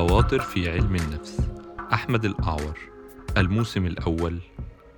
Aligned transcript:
خواطر 0.00 0.40
في 0.40 0.70
علم 0.70 0.96
النفس. 0.96 1.48
أحمد 1.92 2.24
الأعور 2.24 2.78
الموسم 3.36 3.86
الأول 3.86 4.38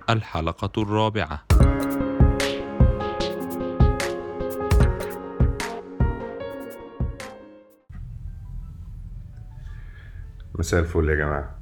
الحلقة 0.09 0.81
الرابعة. 0.81 1.45
مساء 10.59 10.79
الفل 10.79 11.09
يا 11.09 11.15
جماعة. 11.15 11.59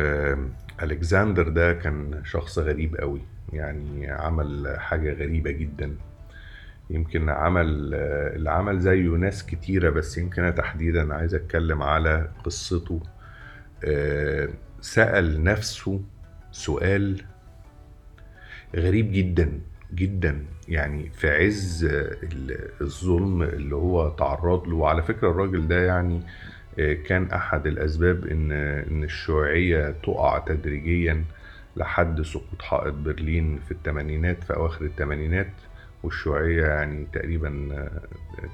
آه، 0.81 0.83
ألكسندر 0.85 1.47
ده 1.49 1.73
كان 1.73 2.21
شخص 2.23 2.59
غريب 2.59 2.95
قوي. 2.95 3.21
يعني 3.53 4.11
عمل 4.11 4.75
حاجة 4.79 5.13
غريبة 5.13 5.51
جدا. 5.51 5.95
يمكن 6.89 7.29
عمل 7.29 7.93
اللي 8.35 8.49
عمل 8.51 8.79
زيه 8.79 9.09
ناس 9.09 9.45
كتيرة 9.45 9.89
بس 9.89 10.17
يمكن 10.17 10.41
أنا 10.41 10.51
تحديدا 10.51 11.13
عايز 11.13 11.35
أتكلم 11.35 11.83
على 11.83 12.29
قصته. 12.43 12.99
آه، 13.83 14.49
سأل 14.81 15.43
نفسه 15.43 16.01
سؤال 16.51 17.21
غريب 18.75 19.11
جدا 19.11 19.59
جدا. 19.95 20.45
يعني 20.67 21.09
في 21.09 21.29
عز 21.29 21.85
ال- 22.23 22.69
الظلم 22.81 23.43
اللي 23.43 23.75
هو 23.75 24.09
تعرض 24.09 24.67
له. 24.67 24.75
وعلى 24.75 25.03
فكرة 25.03 25.29
الراجل 25.31 25.67
ده 25.67 25.85
يعني 25.85 26.21
آه، 26.79 26.93
كان 26.93 27.25
أحد 27.31 27.67
الأسباب 27.67 28.25
إن 28.27 28.51
إن 28.51 29.03
الشيوعية 29.03 29.95
تقع 30.03 30.37
تدريجيا 30.39 31.23
لحد 31.77 32.21
سقوط 32.21 32.61
حائط 32.61 32.93
برلين 32.93 33.59
في 33.65 33.71
الثمانينات 33.71 34.43
في 34.43 34.55
أواخر 34.55 34.85
الثمانينات. 34.85 35.47
والشيوعية 36.05 36.65
يعني 36.65 37.07
تقريبا 37.13 37.69
آه، 37.71 38.01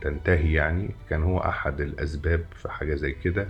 تنتهي 0.02 0.54
يعني. 0.54 0.90
كان 1.10 1.24
هو 1.24 1.40
أحد 1.40 1.82
الأسباب 1.82 2.46
في 2.56 2.70
حاجة 2.70 2.96
زي 2.96 3.12
كده. 3.12 3.48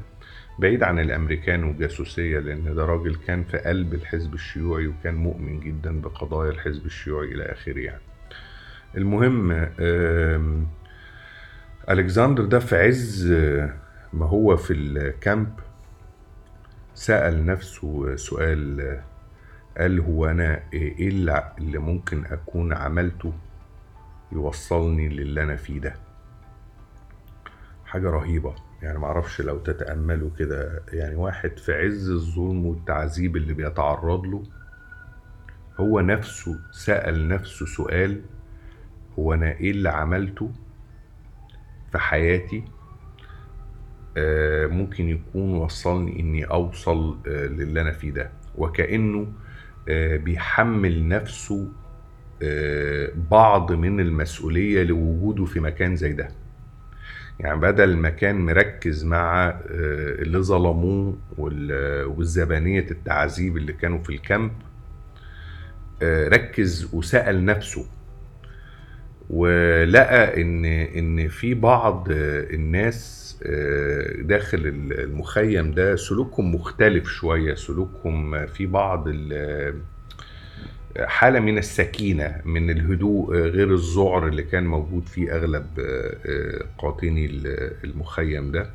بعيد 0.59 0.83
عن 0.83 0.99
الأمريكان 0.99 1.63
والجاسوسية 1.63 2.39
لأن 2.39 2.75
ده 2.75 2.85
راجل 2.85 3.15
كان 3.27 3.43
في 3.43 3.57
قلب 3.57 3.93
الحزب 3.93 4.33
الشيوعي 4.33 4.87
وكان 4.87 5.15
مؤمن 5.15 5.59
جدا 5.59 6.01
بقضايا 6.01 6.51
الحزب 6.51 6.85
الشيوعي 6.85 7.27
إلى 7.27 7.43
آخره 7.43 7.79
يعني. 7.79 8.01
المهم 8.97 9.51
ألكسندر 11.89 12.45
ده 12.45 12.59
في 12.59 12.75
عز 12.75 13.31
آه، 13.31 13.73
ما 14.13 14.25
هو 14.25 14.57
في 14.57 14.73
الكامب 14.73 15.49
سأل 16.93 17.45
نفسه 17.45 18.15
سؤال 18.15 18.81
آه، 18.81 19.03
قال 19.77 19.99
هو 19.99 20.25
أنا 20.25 20.59
إيه 20.73 21.07
اللي 21.09 21.77
ممكن 21.77 22.25
أكون 22.25 22.73
عملته؟ 22.73 23.33
يوصلني 24.31 25.09
للي 25.09 25.43
أنا 25.43 25.55
فيه 25.55 25.79
ده. 25.79 25.93
حاجة 27.85 28.09
رهيبة. 28.09 28.55
يعني 28.81 28.99
معرفش 28.99 29.41
لو 29.41 29.57
تتأملوا 29.57 30.29
كده. 30.39 30.83
يعني 30.93 31.15
واحد 31.15 31.59
في 31.59 31.73
عز 31.73 32.09
الظلم 32.09 32.65
والتعذيب 32.65 33.35
اللي 33.37 33.53
بيتعرض 33.53 34.25
له 34.25 34.43
هو 35.79 35.99
نفسه 35.99 36.59
سأل 36.71 37.27
نفسه 37.27 37.65
سؤال 37.65 38.21
هو 39.19 39.33
أنا 39.33 39.51
إيه 39.51 39.71
اللي 39.71 39.89
عملته 39.89 40.51
في 41.91 41.97
حياتي؟ 41.99 42.63
آه، 44.17 44.67
ممكن 44.67 45.09
يكون 45.09 45.53
وصلني 45.53 46.19
إني 46.19 46.45
أوصل 46.45 47.17
آه، 47.27 47.45
للي 47.47 47.81
أنا 47.81 47.91
فيه 47.91 48.11
ده. 48.11 48.31
وكأنه 48.57 49.27
آه، 49.89 50.17
بيحمل 50.17 51.07
نفسه 51.07 51.71
بعض 53.31 53.71
من 53.71 53.99
المسؤولية 53.99 54.83
لوجوده 54.83 55.45
في 55.45 55.59
مكان 55.59 55.95
زي 55.95 56.13
ده. 56.13 56.27
يعني 57.39 57.59
بدل 57.59 57.97
ما 57.97 58.09
كان 58.09 58.35
مركز 58.45 59.05
مع 59.05 59.47
آه، 59.49 59.59
اللي 60.21 60.39
ظلموه 60.39 61.17
وال- 61.37 62.05
والزبانية 62.05 62.85
التعذيب 62.91 63.57
اللي 63.57 63.73
كانوا 63.73 63.99
في 63.99 64.09
الكامب 64.09 64.51
آه، 66.03 66.27
ركز 66.27 66.89
وسأل 66.93 67.45
نفسه. 67.45 67.85
ولقى 69.29 70.41
إن 70.41 70.65
إن 70.65 71.27
في 71.27 71.53
بعض 71.53 72.07
آه، 72.11 72.53
الناس 72.53 73.21
آه، 73.45 74.21
داخل 74.21 74.59
المخيم 74.91 75.71
ده 75.71 75.95
سلوكهم 75.95 76.55
مختلف 76.55 77.07
شوية. 77.07 77.55
سلوكهم 77.55 78.45
في 78.47 78.65
بعض 78.65 79.07
ال- 79.07 79.81
حالة 80.99 81.39
من 81.39 81.57
السكينة 81.57 82.41
من 82.45 82.69
الهدوء 82.69 83.35
آه، 83.35 83.39
غير 83.47 83.73
الذعر 83.73 84.27
اللي 84.27 84.43
كان 84.43 84.65
موجود 84.67 85.07
فيه 85.07 85.35
أغلب 85.35 85.65
آه، 85.79 86.15
آه، 86.25 86.65
قاطني 86.77 87.25
ال- 87.25 87.71
المخيم 87.83 88.51
ده. 88.51 88.69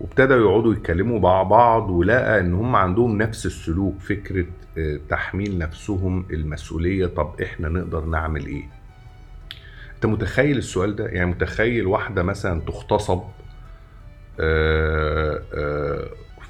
وابتدوا 0.00 0.36
يقعدوا 0.36 0.72
يتكلموا 0.72 1.20
مع 1.20 1.42
بعض 1.42 1.90
ولقى 1.90 2.40
إن 2.40 2.54
هم 2.54 2.76
عندهم 2.76 3.18
نفس 3.22 3.46
السلوك 3.46 4.00
فكرة 4.00 4.46
آه، 4.78 4.98
تحميل 5.08 5.58
نفسهم 5.58 6.26
المسؤولية 6.30 7.06
طب 7.06 7.40
إحنا 7.42 7.68
نقدر 7.68 8.04
نعمل 8.04 8.46
إيه؟ 8.46 8.62
أنت 9.94 10.06
متخيل 10.06 10.58
السؤال 10.58 10.96
ده؟ 10.96 11.06
يعني 11.06 11.30
متخيل 11.30 11.86
واحدة 11.86 12.22
مثلا 12.22 12.60
تغتصب 12.60 13.22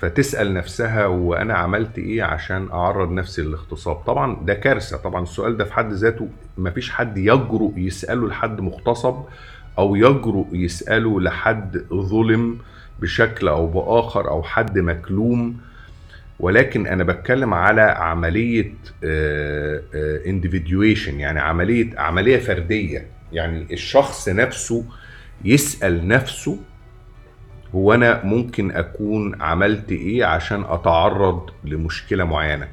آه، 0.04 0.06
آه، 0.06 0.08
فتسأل 0.08 0.54
نفسها 0.54 1.06
وأنا 1.06 1.54
عملت 1.54 1.98
إيه 1.98 2.22
عشان 2.22 2.68
أعرض 2.72 3.12
نفسي 3.12 3.42
للاغتصاب. 3.42 3.96
طبعا 3.96 4.36
ده 4.46 4.54
كارثة. 4.54 4.96
طبعا 4.96 5.22
السؤال 5.22 5.56
ده 5.56 5.64
في 5.64 5.72
حد 5.72 5.92
ذاته 5.92 6.28
مفيش 6.58 6.90
حد 6.90 7.18
يجرؤ 7.18 7.72
يسأله 7.76 8.28
لحد 8.28 8.60
مغتصب 8.60 9.22
أو 9.78 9.96
يجرؤ 9.96 10.46
يسأله 10.52 11.20
لحد 11.20 11.84
ظلم 11.92 12.58
بشكل 13.00 13.48
أو 13.48 13.66
بآخر 13.66 14.28
أو 14.30 14.42
حد 14.42 14.78
مكلوم. 14.78 15.56
ولكن 16.40 16.86
أنا 16.86 17.04
بتكلم 17.04 17.54
على 17.54 17.82
عملية 17.82 18.74
individuation 20.26 21.20
يعني 21.20 21.40
عملية 21.40 21.98
عملية 21.98 22.38
فردية. 22.38 23.06
يعني 23.32 23.66
الشخص 23.72 24.28
نفسه 24.28 24.84
يسأل 25.44 26.08
نفسه 26.08 26.58
هو 27.74 27.94
أنا 27.94 28.24
ممكن 28.24 28.70
أكون 28.70 29.42
عملت 29.42 29.92
إيه 29.92 30.24
عشان 30.24 30.64
أتعرض 30.68 31.50
لمشكلة 31.64 32.24
معينة. 32.24 32.68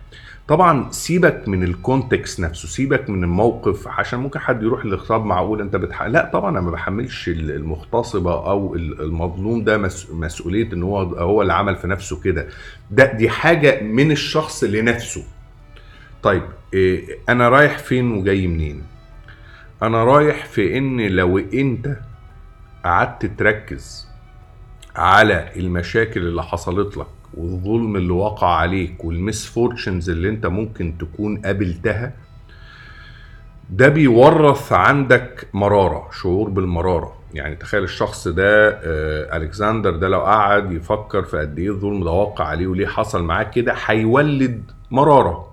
طبعا 0.48 0.92
سيبك 0.92 1.48
من 1.48 1.64
ال 1.64 1.73
context 1.73 2.40
نفسه 2.40 2.68
سيبك 2.68 3.10
من 3.10 3.24
الموقف 3.24 3.88
عشان 3.88 4.20
ممكن 4.20 4.40
حد 4.40 4.64
يروح 4.64 4.86
للاغتصاب 4.86 5.26
معقول 5.26 5.62
أنت 5.62 5.76
بتح... 5.76 6.04
لا 6.04 6.30
طبعا 6.34 6.50
أنا 6.50 6.62
ما 6.62 6.72
بحملش 6.72 7.30
المغتصبة 7.30 8.34
أو 8.50 8.76
المظلوم 8.76 9.64
ده 9.64 9.78
مس... 9.78 10.10
مسؤولية 10.12 10.74
إن 10.74 10.84
هو 10.84 11.02
هو 11.02 11.42
اللي 11.42 11.54
عمل 11.54 11.76
في 11.76 11.88
نفسه 11.88 12.22
كده. 12.22 12.48
ده 12.92 13.14
دي 13.14 13.30
حاجة 13.30 13.82
من 13.84 14.12
الشخص 14.12 14.64
لنفسه. 14.64 15.24
طيب 16.24 16.44
إيه 16.74 17.18
أنا 17.30 17.50
رايح 17.50 17.78
فين 17.78 18.12
وجاي 18.12 18.48
منين؟ 18.48 18.84
أنا 19.84 20.04
رايح 20.04 20.46
في 20.46 20.78
إن 20.78 21.02
لو 21.02 21.38
أنت 21.38 21.98
قعدت 22.86 23.26
تركز 23.26 24.11
على 24.96 25.50
المشاكل 25.56 26.20
اللي 26.22 26.44
حصلت 26.44 26.98
لك 26.98 27.08
والظلم 27.34 27.96
اللي 27.96 28.14
وقع 28.14 28.48
عليك 28.56 29.06
وال 29.06 29.46
misfortunes 29.46 30.10
اللي 30.10 30.30
انت 30.30 30.46
ممكن 30.46 30.94
تكون 31.00 31.38
قابلتها 31.38 32.14
ده 33.70 33.90
بيورث 33.90 34.74
عندك 34.74 35.48
مرارة 35.54 36.10
شعور 36.22 36.50
بالمرارة. 36.50 37.14
يعني 37.34 37.56
تخيل 37.56 37.84
الشخص 37.84 38.28
ده 38.28 38.70
آه، 38.70 39.38
ألكسندر 39.38 39.96
ده 39.96 40.08
لو 40.08 40.22
قعد 40.22 40.72
يفكر 40.72 41.24
في 41.24 41.38
قد 41.38 41.60
إيه 41.60 41.70
الظلم 41.70 42.04
ده 42.04 42.12
واقع 42.12 42.46
عليه 42.46 42.68
وليه 42.68 42.88
حصل 42.88 43.24
معاه 43.24 43.44
كده 43.44 43.76
هيولد 43.86 44.64
مرارة. 44.92 45.52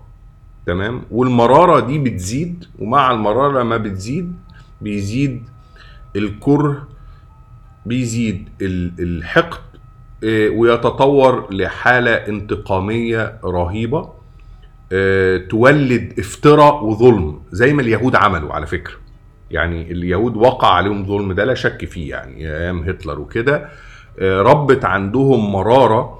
تمام؟ 0.67 1.03
والمرارة 1.11 1.81
دي 1.81 1.99
بتزيد 1.99 2.65
ومع 2.79 3.11
المرارة 3.11 3.61
لما 3.63 3.77
بتزيد 3.77 4.37
بيزيد 4.81 5.43
الكره 6.17 6.89
بيزيد 7.89 8.49
ال- 8.63 8.93
الحقد 8.99 9.61
آه، 10.25 10.49
ويتطور 10.49 11.55
لحالة 11.55 12.11
انتقامية 12.15 13.39
رهيبة 13.45 14.09
آه، 14.93 15.37
تولد 15.37 16.15
افتراء 16.19 16.85
وظلم 16.85 17.41
زي 17.53 17.73
ما 17.73 17.83
اليهود 17.83 18.17
عملوا 18.17 18.53
على 18.53 18.67
فكرة. 18.67 18.95
يعني 19.51 19.93
اليهود 19.93 20.37
وقع 20.37 20.69
عليهم 20.69 21.07
ظلم 21.07 21.33
ده 21.33 21.45
لا 21.45 21.55
شك 21.55 21.85
فيه 21.85 22.11
يعني 22.11 22.57
أيام 22.57 22.79
هتلر 22.83 23.21
وكده 23.21 23.69
آه، 24.19 24.43
ربت 24.43 24.85
عندهم 24.85 25.53
مرارة 25.53 26.19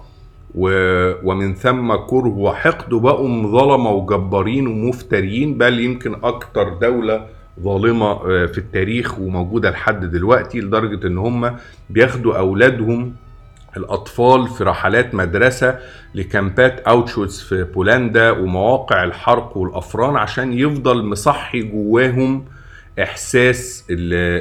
ومن 0.55 1.55
ثم 1.55 1.95
كره 1.95 2.29
وحقد 2.29 2.93
وبقوا 2.93 3.29
ظلمة 3.43 3.91
وجبارين 3.91 4.67
ومفترين 4.67 5.59
بل 5.59 5.81
يمكن 5.81 6.15
أكتر 6.25 6.69
دولة 6.69 7.27
ظالمة 7.63 8.07
آه، 8.13 8.47
في 8.47 8.59
التاريخ 8.59 9.19
وموجودة 9.19 9.71
لحد 9.71 10.05
دلوقتي 10.11 10.61
لدرجة 10.61 11.07
إن 11.07 11.19
هم 11.19 11.57
بياخدوا 11.91 12.39
أولادهم 12.39 13.15
الأطفال 13.77 14.49
في 14.49 14.65
رحلات 14.65 15.15
مدرسة 15.15 15.79
لكامبات 16.15 16.81
أوتشوتس 16.81 17.41
في 17.43 17.65
بولندا 17.65 18.31
ومواقع 18.31 19.05
الحرق 19.05 19.57
والأفران 19.57 20.17
عشان 20.17 20.53
يفضل 20.53 21.05
مصحي 21.05 21.63
جواهم 21.63 22.45
إحساس 23.03 23.85
ال 23.91 23.97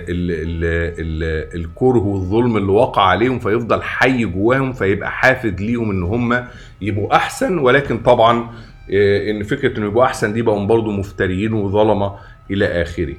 ال 0.10 0.32
ال 0.32 0.64
ال 1.00 1.60
الكره 1.62 1.98
والظلم 2.00 2.58
اللي 2.58 2.72
وقع 2.72 3.02
عليهم 3.02 3.40
فيفضل 3.40 3.82
حي 3.82 4.26
جواهم 4.26 4.74
فيبقى 4.74 5.12
حافز 5.12 5.54
ليهم 5.62 5.90
إن 5.92 6.04
هم 6.04 6.44
يبقوا 6.82 7.16
أحسن. 7.16 7.58
ولكن 7.58 7.98
طبعا 7.98 8.50
آه، 8.94 9.32
إن 9.32 9.44
فكرة 9.44 9.78
إنه 9.78 9.86
يبقوا 9.86 10.04
أحسن 10.06 10.34
دي 10.34 10.42
بقوا 10.42 10.66
برضه 10.66 10.92
مفتريين 10.92 11.54
وظلمة. 11.54 12.16
إلى 12.52 12.82
آخره. 12.82 13.16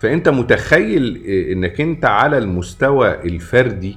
فأنت 0.00 0.28
متخيل 0.28 1.16
إنك 1.52 1.80
أنت 1.80 2.04
على 2.04 2.38
المستوى 2.38 3.14
الفردي 3.14 3.96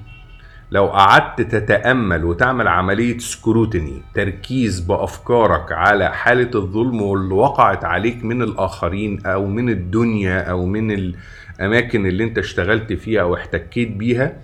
لو 0.71 0.85
قعدت 0.85 1.41
تتأمل 1.41 2.25
وتعمل 2.25 2.67
عملية 2.67 3.17
سكروتني 3.17 4.01
تركيز 4.15 4.79
بأفكارك 4.79 5.71
على 5.71 6.09
حالة 6.13 6.49
الظلم 6.55 7.01
واللي 7.01 7.33
وقعت 7.33 7.85
عليك 7.85 8.25
من 8.25 8.41
الآخرين 8.41 9.25
أو 9.25 9.45
من 9.47 9.69
الدنيا 9.69 10.39
أو 10.39 10.65
من 10.65 10.91
الأماكن 11.59 12.05
اللي 12.05 12.23
أنت 12.23 12.37
اشتغلت 12.37 12.93
فيها 12.93 13.21
أو 13.21 13.35
احتكيت 13.35 13.91
بيها 13.91 14.37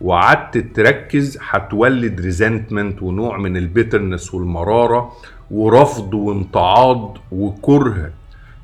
وقعدت 0.00 0.58
تركز 0.58 1.38
هتولد 1.50 2.20
resentment 2.20 3.02
ونوع 3.02 3.38
من 3.38 3.56
ال 3.56 3.63
bitterness 3.63 4.34
والمرارة 4.34 5.12
ورفض 5.50 6.14
وامتعاض 6.14 7.18
وكره. 7.32 8.10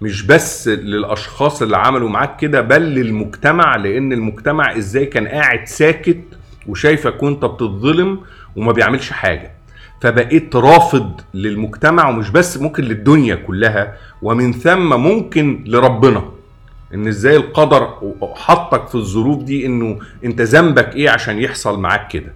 مش 0.00 0.22
بس 0.22 0.68
للأشخاص 0.68 1.62
اللي 1.62 1.76
عملوا 1.76 2.08
معاك 2.08 2.36
كده 2.36 2.60
بل 2.60 2.82
للمجتمع 2.82 3.76
لأن 3.76 4.12
المجتمع 4.12 4.76
إزاي 4.76 5.06
كان 5.06 5.28
قاعد 5.28 5.64
ساكت 5.66 6.20
وشايفك 6.66 7.22
وانت 7.22 7.44
بتتظلم 7.44 8.20
وما 8.56 8.72
بيعملش 8.72 9.10
حاجة. 9.10 9.50
فبقيت 10.00 10.56
رافض 10.56 11.20
للمجتمع 11.34 12.08
ومش 12.08 12.30
بس 12.30 12.58
ممكن 12.58 12.82
للدنيا 12.84 13.34
كلها 13.34 13.96
ومن 14.22 14.52
ثم 14.52 15.00
ممكن 15.00 15.64
لربنا. 15.66 16.22
إن 16.94 17.06
إزاي 17.06 17.36
القدر 17.36 17.94
حطك 18.34 18.88
في 18.88 18.94
الظروف 18.94 19.42
دي 19.42 19.66
إنه 19.66 19.98
أنت 20.24 20.40
ذنبك 20.40 20.96
إيه 20.96 21.10
عشان 21.10 21.38
يحصل 21.38 21.80
معاك 21.80 22.08
كده. 22.08 22.32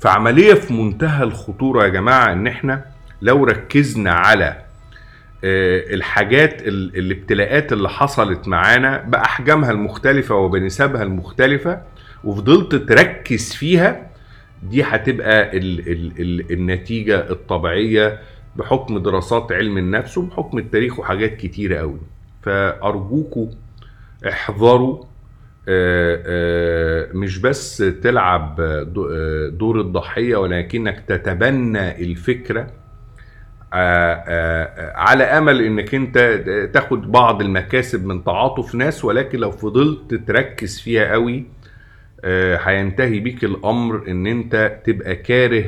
فعملية 0.00 0.54
في 0.54 0.74
منتهى 0.74 1.24
الخطورة 1.24 1.82
يا 1.84 1.88
جماعة 1.88 2.32
إن 2.32 2.46
إحنا 2.46 2.84
لو 3.22 3.44
ركزنا 3.44 4.10
على 4.12 4.56
الحاجات 5.44 6.62
ال- 6.68 6.96
الابتلاءات 6.98 7.72
اللي 7.72 7.88
حصلت 7.88 8.48
معانا 8.48 8.98
بأحجامها 9.02 9.70
المختلفة 9.70 10.34
وبنسبها 10.34 11.02
المختلفة 11.02 11.82
وفضلت 12.24 12.74
تركز 12.74 13.52
فيها 13.54 14.10
دي 14.62 14.82
هتبقى 14.82 15.56
ال 15.58 15.80
ال 15.92 16.12
ال 16.20 16.52
النتيجة 16.52 17.30
الطبيعية 17.30 18.18
بحكم 18.56 18.98
دراسات 18.98 19.52
علم 19.52 19.78
النفس 19.78 20.18
وبحكم 20.18 20.58
التاريخ 20.58 20.98
وحاجات 20.98 21.36
كتيرة 21.36 21.78
قوي. 21.78 21.98
فأرجوكوا 22.42 23.46
احذروا 24.28 25.04
آه، 25.68 26.22
آه، 26.26 27.08
مش 27.12 27.38
بس 27.38 27.76
تلعب 28.02 28.56
دو- 28.92 29.08
آه، 29.12 29.48
دور 29.48 29.80
الضحية 29.80 30.36
ولكنك 30.36 31.00
تتبنى 31.08 32.02
الفكرة 32.04 32.60
آه، 32.60 32.66
آه، 32.66 32.85
على 34.94 35.24
أمل 35.24 35.62
إنك 35.62 35.94
أنت 35.94 36.18
تاخد 36.74 37.12
بعض 37.12 37.40
المكاسب 37.42 38.06
من 38.06 38.24
تعاطف 38.24 38.74
ناس 38.74 39.04
ولكن 39.04 39.38
لو 39.38 39.50
فضلت 39.50 40.14
تركز 40.14 40.80
فيها 40.80 41.12
قوي 41.12 41.44
آه، 42.24 42.56
هينتهي 42.56 43.20
بيك 43.20 43.44
الأمر 43.44 44.08
إن 44.08 44.26
أنت 44.26 44.78
تبقى 44.84 45.16
كاره 45.16 45.64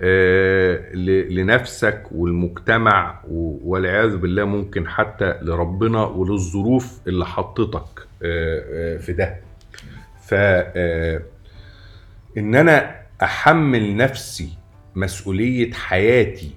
آه، 0.00 0.94
لنفسك 1.30 2.02
والمجتمع 2.12 3.20
والعياذ 3.64 4.16
بالله 4.16 4.44
ممكن 4.44 4.88
حتى 4.88 5.34
لربنا 5.42 6.04
وللظروف 6.04 7.00
اللي 7.08 7.26
حطتك 7.26 8.00
آه، 8.22 8.94
آه، 8.94 8.96
في 8.96 9.12
ده. 9.12 9.36
ف 10.26 10.34
آه، 10.34 11.22
إن 12.38 12.54
أنا 12.54 12.96
أحمل 13.22 13.96
نفسي 13.96 14.48
مسؤولية 14.96 15.72
حياتي 15.72 16.50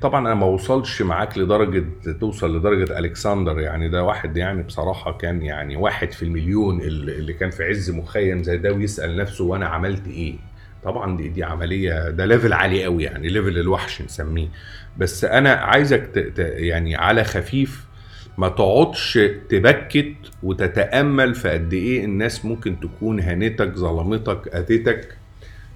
طبعا 0.00 0.20
أنا 0.26 0.34
ما 0.34 0.46
وصلش 0.46 1.02
معاك 1.02 1.38
لدرجة 1.38 1.84
توصل 2.20 2.56
لدرجة 2.56 2.98
ألكسندر 2.98 3.60
يعني 3.60 3.88
ده 3.88 4.04
واحد 4.04 4.36
يعني 4.36 4.62
بصراحة 4.62 5.12
كان 5.18 5.42
يعني 5.42 5.76
واحد 5.76 6.12
في 6.12 6.22
المليون 6.22 6.80
اللي 6.80 7.32
كان 7.32 7.50
في 7.50 7.64
عز 7.64 7.90
مخيم 7.90 8.42
زي 8.42 8.56
ده 8.56 8.72
ويسأل 8.72 9.16
نفسه 9.16 9.44
وأنا 9.44 9.66
عملت 9.66 10.08
إيه. 10.08 10.34
طبعا 10.84 11.16
دي 11.16 11.28
دي 11.28 11.44
عملية 11.44 12.10
ده 12.10 12.26
level 12.26 12.52
عالي 12.52 12.84
قوي 12.84 13.04
يعني 13.04 13.28
level 13.28 13.58
الوحش 13.58 14.02
نسميه. 14.02 14.48
بس 14.98 15.24
أنا 15.24 15.50
عايزك 15.52 16.32
يعني 16.38 16.96
على 16.96 17.24
خفيف 17.24 17.84
ما 18.38 18.48
تقعدش 18.48 19.18
تبكت 19.48 20.14
وتتأمل 20.42 21.34
في 21.34 21.48
قد 21.50 21.72
إيه 21.72 22.04
الناس 22.04 22.44
ممكن 22.44 22.80
تكون 22.80 23.20
هانتك 23.20 23.74
ظلمتك 23.74 24.48
اذتك 24.54 25.16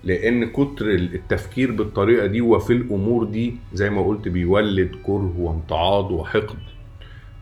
لأن 0.04 0.44
كتر 0.50 0.90
التفكير 0.90 1.72
بالطريقة 1.72 2.26
دي 2.26 2.40
وفي 2.40 2.72
الأمور 2.72 3.24
دي 3.24 3.56
زي 3.74 3.90
ما 3.90 4.06
قلت 4.06 4.28
بيولد 4.28 4.96
كره 5.02 5.34
وامتعاض 5.38 6.10
وحقد 6.10 6.58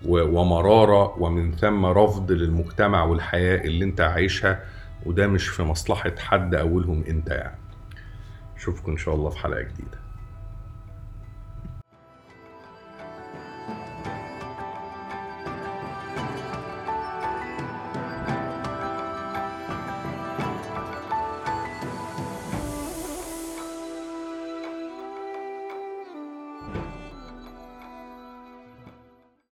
ومرارة 0.07 1.23
ومن 1.23 1.53
ثم 1.53 1.87
رفض 1.87 2.33
للمجتمع 2.33 3.05
والحياة 3.05 3.65
اللي 3.65 3.85
انت 3.85 4.01
عايشها 4.01 4.65
وده 5.07 5.27
مش 5.27 5.49
في 5.49 5.63
مصلحة 5.63 6.13
حد 6.19 6.55
اولهم 6.55 7.05
انت 7.09 7.29
يعني. 7.29 7.59
اشوفكم 8.57 8.93
ان 8.93 8.99
شاء 8.99 9.15
الله 9.15 9.31
في 9.31 9.39
حلقة 9.39 9.61
جديدة. 9.63 10.02